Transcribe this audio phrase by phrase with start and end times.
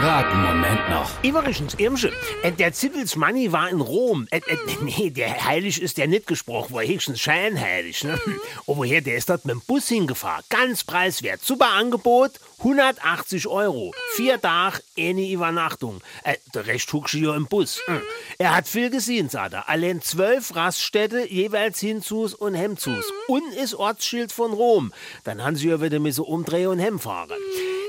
[0.00, 1.10] einen Moment noch.
[1.22, 2.10] Iverichens, Irmsche,
[2.42, 4.26] äh, der Zippels Manni war in Rom.
[4.30, 8.04] Äh, äh, nee, der heilig ist der nicht gesprochen, war höchstens scheinheilig.
[8.04, 8.18] Ne?
[8.66, 10.42] Aber woher, der ist dort mit dem Bus hingefahren.
[10.48, 11.44] Ganz preiswert.
[11.44, 13.92] Super Angebot, 180 Euro.
[14.14, 16.00] Vier Tage, eine Übernachtung.
[16.24, 17.82] Äh, der du hier im Bus.
[17.84, 18.00] Hm.
[18.38, 19.68] Er hat viel gesehen, sagt er.
[19.68, 23.04] Allein zwölf Raststätte, jeweils hinzus und hemzus.
[23.28, 24.94] Und ist Ortsschild von Rom.
[25.24, 27.38] Dann haben sie ja wieder mit so umdrehen und hemfahren.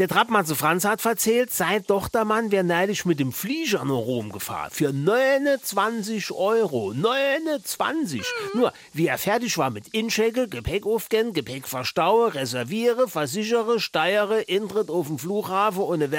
[0.00, 4.70] Der Trappmatze Franz hat erzählt, sein Tochtermann wäre neidisch mit dem Flieger nach Rom gefahren.
[4.72, 6.92] Für 29 Euro.
[6.92, 8.22] 29!
[8.54, 14.90] Nur, wie er fertig war mit Inchecken, Gepäck aufgehen, Gepäck verstaue, reserviere, versichere, steuere, Intritt
[14.90, 16.10] auf den Flughafen und eine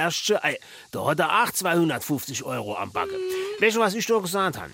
[0.92, 3.20] da hat er auch 250 Euro am Backe.
[3.60, 4.72] Weißt du, was ich doch gesagt habe?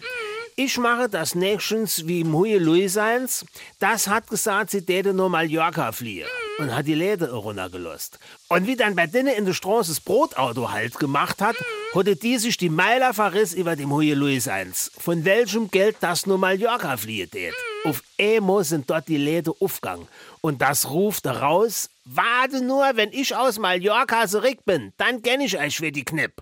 [0.55, 3.45] Ich mache das nächstens wie im Huye Louis seins.
[3.79, 6.27] Das hat gesagt, sie täte nur Mallorca fliehen.
[6.57, 8.19] Und hat die Läden runtergelost.
[8.49, 11.55] Und wie dann bei denen in der Straße das Brotauto halt gemacht hat,
[11.95, 14.91] hatte die sich die Meiler verriss über dem Huye Louis seins.
[14.97, 17.53] Von welchem Geld das nur Mallorca fliehen tät.
[17.83, 20.07] Auf Emo sind dort die Läden aufgegangen.
[20.41, 25.57] Und das ruft raus, warte nur, wenn ich aus Mallorca zurück bin, dann kenn ich
[25.57, 26.41] euch für die Knipp.